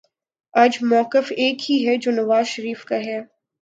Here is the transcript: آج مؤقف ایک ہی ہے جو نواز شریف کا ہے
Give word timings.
آج 0.53 0.77
مؤقف 0.83 1.31
ایک 1.37 1.69
ہی 1.69 1.85
ہے 1.87 1.95
جو 1.97 2.11
نواز 2.11 2.47
شریف 2.47 2.85
کا 2.85 2.95
ہے 2.95 3.19